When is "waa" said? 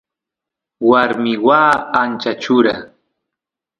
1.47-1.75